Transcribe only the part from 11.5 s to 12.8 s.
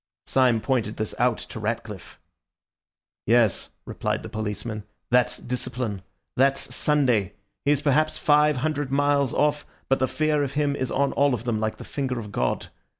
like the finger of God.